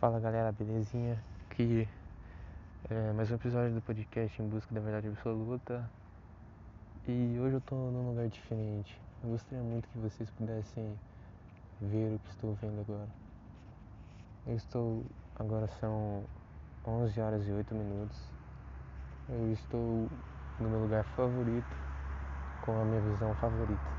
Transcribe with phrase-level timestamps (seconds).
[0.00, 1.22] Fala galera, belezinha?
[1.44, 1.86] Aqui
[2.88, 5.84] é mais um episódio do podcast Em Busca da Verdade Absoluta.
[7.06, 8.98] E hoje eu tô num lugar diferente.
[9.22, 10.98] Eu gostaria muito que vocês pudessem
[11.82, 13.08] ver o que estou vendo agora.
[14.46, 15.04] Eu estou.
[15.38, 16.24] Agora são
[16.86, 18.18] 11 horas e 8 minutos.
[19.28, 20.08] Eu estou
[20.58, 21.76] no meu lugar favorito,
[22.62, 23.90] com a minha visão favorita.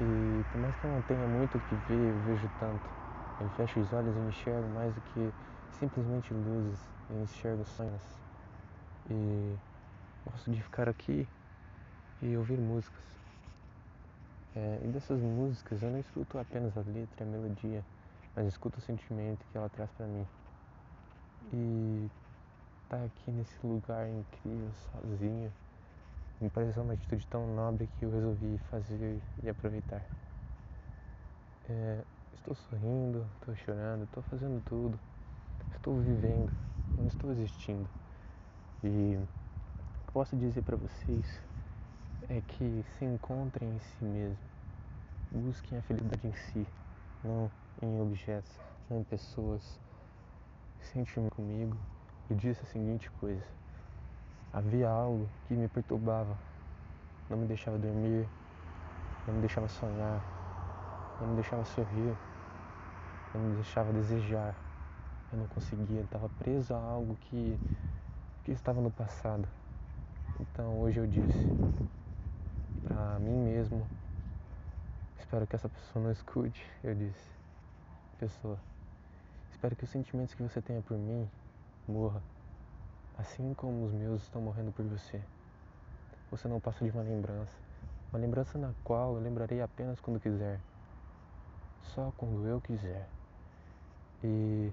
[0.00, 2.99] E por mais que eu não tenha muito o que ver, eu vejo tanto.
[3.40, 5.32] Eu fecho os olhos e enxergo mais do que
[5.78, 6.78] simplesmente luzes,
[7.08, 8.02] eu enxergo sonhos.
[9.08, 9.56] E
[10.26, 11.26] gosto de ficar aqui
[12.20, 13.00] e ouvir músicas.
[14.54, 17.82] É, e dessas músicas eu não escuto apenas a letra, a melodia,
[18.36, 20.26] mas escuto o sentimento que ela traz para mim.
[21.52, 22.10] E
[22.84, 25.50] estar tá aqui nesse lugar incrível, sozinho,
[26.40, 30.02] me pareceu uma atitude tão nobre que eu resolvi fazer e aproveitar.
[31.68, 32.04] É,
[32.40, 34.98] Estou sorrindo, estou chorando, estou fazendo tudo.
[35.76, 36.50] Estou vivendo,
[36.96, 37.86] não estou existindo.
[38.82, 41.42] E o que posso dizer para vocês
[42.30, 44.38] é que se encontrem em si mesmo.
[45.30, 46.66] Busquem a felicidade em si,
[47.22, 47.50] não
[47.82, 49.78] em objetos, não em pessoas.
[50.80, 51.76] Sente-me comigo
[52.30, 53.44] e disse a seguinte coisa.
[54.50, 56.38] Havia algo que me perturbava,
[57.28, 58.26] não me deixava dormir,
[59.26, 62.16] não me deixava sonhar, não me deixava sorrir
[63.38, 64.54] não me deixava desejar.
[65.32, 67.58] Eu não conseguia, estava preso a algo que,
[68.44, 69.46] que estava no passado.
[70.40, 71.48] Então hoje eu disse
[72.84, 73.86] para mim mesmo,
[75.18, 77.30] espero que essa pessoa não escute, eu disse,
[78.18, 78.58] pessoa,
[79.50, 81.28] espero que os sentimentos que você tenha por mim
[81.86, 82.22] morra,
[83.18, 85.20] assim como os meus estão morrendo por você.
[86.30, 87.54] Você não passa de uma lembrança,
[88.12, 90.58] uma lembrança na qual eu lembrarei apenas quando quiser,
[91.82, 93.08] só quando eu quiser.
[94.22, 94.72] E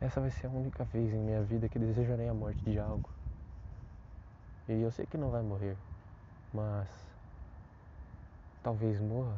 [0.00, 3.08] essa vai ser a única vez em minha vida que desejarei a morte de algo.
[4.68, 5.76] E eu sei que não vai morrer,
[6.52, 6.88] mas
[8.62, 9.36] talvez morra,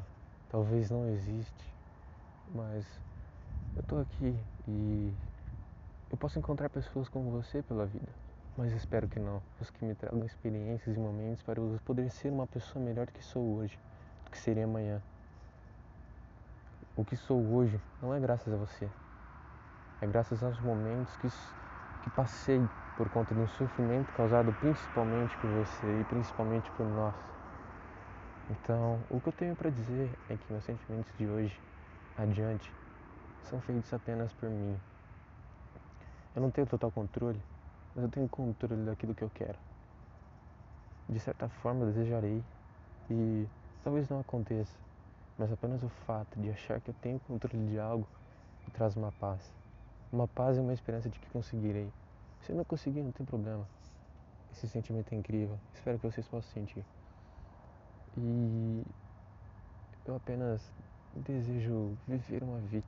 [0.50, 1.74] talvez não existe,
[2.54, 2.86] mas
[3.76, 4.36] eu tô aqui
[4.68, 5.12] e
[6.10, 8.08] eu posso encontrar pessoas como você pela vida,
[8.56, 9.42] mas espero que não.
[9.60, 13.12] Os que me tragam experiências e momentos para eu poder ser uma pessoa melhor do
[13.12, 13.78] que sou hoje,
[14.24, 15.00] do que seria amanhã.
[16.94, 18.88] O que sou hoje não é graças a você.
[20.02, 21.28] É graças aos momentos que,
[22.02, 27.14] que passei por conta de um sofrimento causado principalmente por você e principalmente por nós.
[28.50, 31.56] Então, o que eu tenho para dizer é que meus sentimentos de hoje
[32.16, 32.74] adiante
[33.44, 34.76] são feitos apenas por mim.
[36.34, 37.40] Eu não tenho total controle,
[37.94, 39.58] mas eu tenho controle daquilo que eu quero.
[41.08, 42.42] De certa forma, eu desejarei
[43.08, 43.46] e
[43.84, 44.76] talvez não aconteça,
[45.38, 48.08] mas apenas o fato de achar que eu tenho controle de algo
[48.66, 49.61] me traz uma paz.
[50.12, 51.90] Uma paz e uma esperança de que conseguirei.
[52.42, 53.66] Se não conseguir, não tem problema.
[54.52, 55.58] Esse sentimento é incrível.
[55.74, 56.84] Espero que vocês possam sentir.
[58.18, 58.82] E
[60.04, 60.70] eu apenas
[61.16, 62.86] desejo viver uma vida.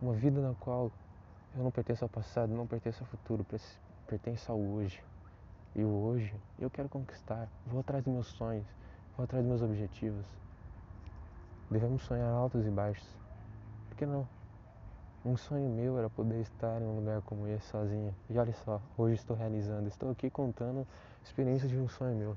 [0.00, 0.92] Uma vida na qual
[1.56, 3.44] eu não pertenço ao passado, não pertenço ao futuro,
[4.06, 5.02] pertenço ao hoje.
[5.74, 7.48] E o hoje eu quero conquistar.
[7.66, 8.66] Vou atrás dos meus sonhos,
[9.16, 10.26] vou atrás dos meus objetivos.
[11.70, 13.08] Devemos sonhar altos e baixos.
[13.88, 14.26] Por que não?
[15.22, 18.14] Um sonho meu era poder estar em um lugar como esse sozinho.
[18.30, 19.86] E olha só, hoje estou realizando.
[19.86, 20.86] Estou aqui contando
[21.22, 22.36] experiências de um sonho meu.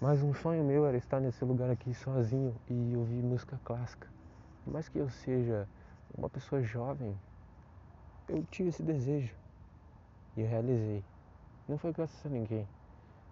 [0.00, 4.08] Mas um sonho meu era estar nesse lugar aqui sozinho e ouvir música clássica.
[4.64, 5.68] Por mais que eu seja
[6.18, 7.16] uma pessoa jovem,
[8.28, 9.32] eu tive esse desejo.
[10.36, 11.04] E eu realizei.
[11.68, 12.66] Não foi graças a ninguém.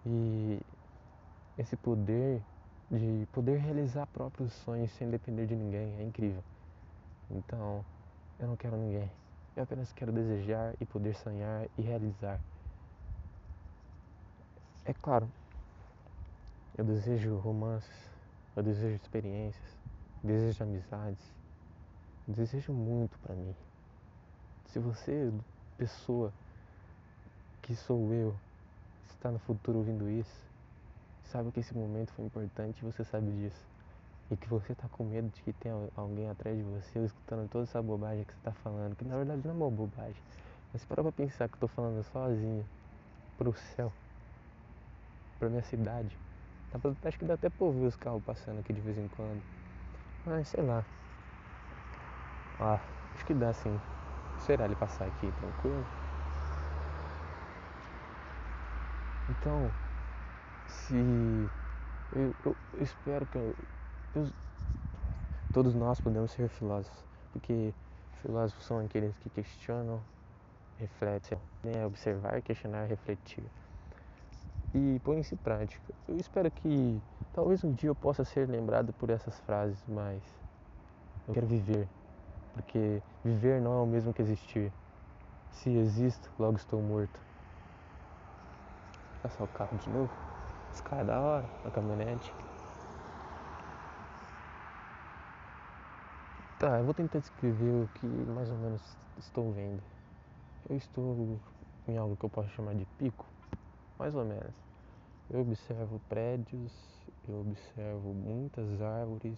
[0.05, 0.61] E
[1.57, 2.41] esse poder
[2.89, 6.43] de poder realizar próprios sonhos sem depender de ninguém é incrível.
[7.29, 7.83] Então,
[8.39, 9.09] eu não quero ninguém.
[9.55, 12.39] Eu apenas quero desejar e poder sonhar e realizar.
[14.83, 15.29] É claro,
[16.77, 18.09] eu desejo romances,
[18.55, 19.77] eu desejo experiências,
[20.23, 21.25] desejo amizades,
[22.27, 23.55] desejo muito para mim.
[24.67, 25.31] Se você,
[25.77, 26.33] pessoa
[27.61, 28.35] que sou eu,
[29.09, 30.45] está no futuro ouvindo isso,
[31.23, 33.74] sabe que esse momento foi importante e você sabe disso.
[34.31, 37.63] E que você está com medo de que tenha alguém atrás de você escutando toda
[37.63, 40.21] essa bobagem que você está falando, que na verdade não é uma bobagem.
[40.73, 42.65] Mas para pra pensar que eu estou falando sozinho,
[43.37, 43.91] pro céu,
[45.39, 46.17] pra minha cidade.
[47.05, 49.41] Acho que dá até pra ouvir os carros passando aqui de vez em quando.
[50.25, 50.83] Mas sei lá.
[52.59, 52.79] Ah,
[53.13, 53.79] acho que dá sim.
[54.45, 55.85] Será ele passar aqui tranquilo?
[59.29, 59.69] Então,
[60.67, 60.95] se
[62.15, 63.55] eu, eu, eu espero que eu,
[65.53, 67.73] todos nós podemos ser filósofos, porque
[68.25, 70.01] Filósofos são aqueles que questionam,
[70.79, 71.85] refletem, né?
[71.85, 73.43] observar, questionar, refletir.
[74.73, 75.93] E põe isso em prática.
[76.07, 76.99] Eu espero que
[77.33, 80.23] talvez um dia eu possa ser lembrado por essas frases, mas
[81.27, 81.87] eu quero viver.
[82.53, 84.73] Porque viver não é o mesmo que existir.
[85.51, 87.19] Se existo, logo estou morto.
[89.21, 90.11] Passar o carro de novo.
[90.73, 92.33] Esse cara é da hora, a caminhonete.
[96.57, 98.81] Tá, eu vou tentar descrever o que mais ou menos
[99.17, 99.83] estou vendo.
[100.69, 101.37] Eu estou
[101.85, 103.25] em algo que eu posso chamar de pico,
[103.99, 104.55] mais ou menos.
[105.29, 106.71] Eu observo prédios,
[107.27, 109.37] eu observo muitas árvores,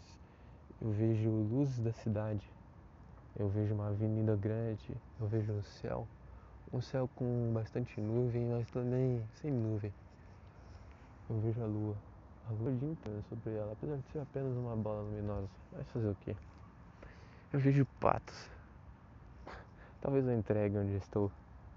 [0.80, 2.48] eu vejo luzes da cidade,
[3.36, 6.08] eu vejo uma avenida grande, eu vejo o céu,
[6.72, 9.92] um céu com bastante nuvem, mas também sem nuvem.
[11.28, 11.96] Eu vejo a lua,
[12.48, 15.50] a lua inteiro sobre ela, apesar de ser apenas uma bola luminosa.
[15.72, 16.36] Vai fazer o quê?
[17.52, 18.50] Eu vejo patos.
[20.02, 21.32] Talvez eu entregue onde estou,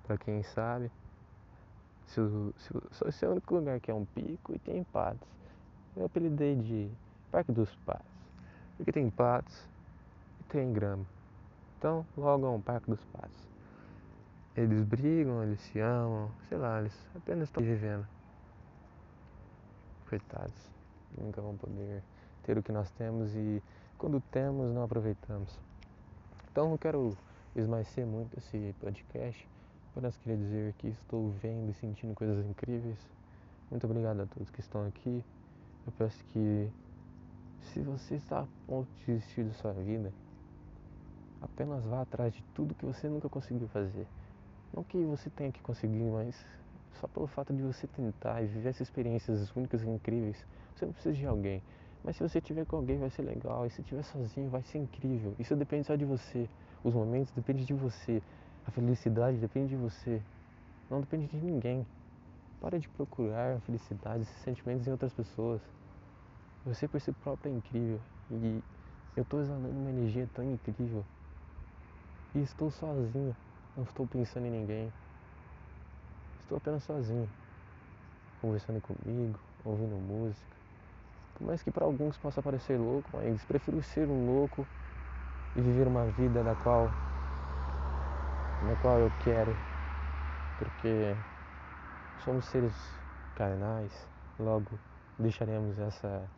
[0.05, 0.90] para quem sabe.
[2.06, 2.20] Se,
[2.58, 5.28] se, esse é o único lugar que é um pico e tem patos.
[5.96, 6.90] Eu apelidei de
[7.31, 8.06] Parque dos Patos.
[8.76, 9.69] Porque tem patos
[10.40, 11.05] e tem grama.
[11.78, 13.49] Então, logo é um Parque dos Patos.
[14.56, 18.06] Eles brigam, eles se amam, sei lá, eles apenas estão vivendo.
[20.08, 20.70] Coitados.
[21.16, 22.02] Nunca vão poder
[22.43, 23.62] ter o que nós temos e
[24.00, 25.61] quando temos não aproveitamos.
[26.50, 27.17] Então não quero
[27.55, 29.47] esmaecer muito esse podcast,
[29.93, 32.99] apenas queria dizer que estou vendo e sentindo coisas incríveis.
[33.70, 35.23] Muito obrigado a todos que estão aqui.
[35.87, 36.70] Eu peço que
[37.61, 40.11] se você está a ponto de desistir da sua vida,
[41.43, 44.06] apenas vá atrás de tudo que você nunca conseguiu fazer.
[44.73, 46.43] Não que você tenha que conseguir, mas
[46.94, 50.43] só pelo fato de você tentar e viver essas experiências únicas e incríveis,
[50.75, 51.62] você não precisa de alguém.
[52.02, 54.79] Mas se você tiver com alguém vai ser legal, e se tiver sozinho vai ser
[54.79, 55.35] incrível.
[55.38, 56.49] Isso depende só de você.
[56.82, 58.23] Os momentos dependem de você.
[58.67, 60.23] A felicidade depende de você.
[60.88, 61.87] Não depende de ninguém.
[62.61, 65.61] Para de procurar a felicidade, esses sentimentos em outras pessoas.
[66.64, 68.00] Você por si próprio é incrível.
[68.31, 68.62] E
[69.17, 71.05] eu estou exalando uma energia tão incrível.
[72.35, 73.37] E estou sozinho.
[73.76, 74.91] Não estou pensando em ninguém.
[76.41, 77.29] Estou apenas sozinho.
[78.41, 80.60] Conversando comigo, ouvindo música
[81.40, 84.66] por mais que para alguns possa parecer louco, mas prefiro ser um louco
[85.56, 86.87] e viver uma vida da qual
[88.69, 89.50] na qual eu quero,
[90.58, 91.16] porque
[92.22, 92.75] somos seres
[93.34, 94.06] carnais,
[94.38, 94.78] logo
[95.19, 96.28] deixaremos essa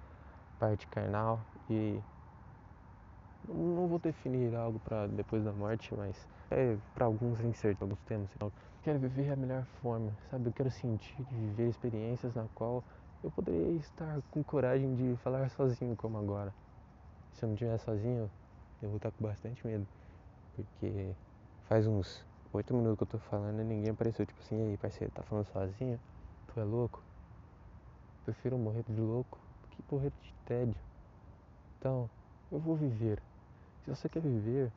[0.60, 2.00] parte carnal e
[3.48, 6.16] não vou definir algo para depois da morte, mas
[6.48, 8.30] é para alguns é incerto, alguns temos.
[8.84, 10.48] Quero viver a melhor forma, sabe?
[10.48, 12.84] Eu quero sentir viver experiências na qual
[13.22, 16.52] eu poderia estar com coragem de falar sozinho como agora.
[17.32, 18.30] Se eu não estiver sozinho,
[18.82, 19.86] eu vou estar com bastante medo.
[20.56, 21.14] Porque
[21.68, 24.26] faz uns oito minutos que eu tô falando e ninguém apareceu.
[24.26, 25.98] Tipo assim, e aí parceiro, tá falando sozinho?
[26.48, 27.02] Tu é louco?
[28.24, 30.80] Prefiro morrer de louco do que morrer de tédio.
[31.78, 32.10] Então,
[32.50, 33.22] eu vou viver.
[33.84, 34.70] Se você quer viver,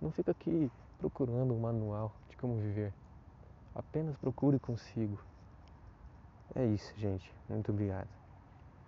[0.00, 2.92] não fica aqui procurando um manual de como viver.
[3.74, 5.18] Apenas procure consigo.
[6.54, 7.32] É isso, gente.
[7.48, 8.19] Muito obrigado.